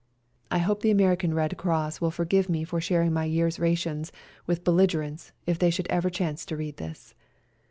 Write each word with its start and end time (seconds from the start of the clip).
I 0.49 0.57
hope 0.57 0.81
the 0.81 0.89
American 0.89 1.35
Red 1.35 1.55
Cross 1.57 2.01
will 2.01 2.09
forgive 2.09 2.49
me 2.49 2.63
for 2.63 2.81
sharing 2.81 3.13
my 3.13 3.25
year's 3.25 3.59
rations 3.59 4.11
with 4.47 4.63
belligerents 4.63 5.31
if 5.45 5.59
they 5.59 5.69
should 5.69 5.85
ever 5.91 6.09
chance 6.09 6.43
to 6.47 6.57
read 6.57 6.77
this. 6.77 7.13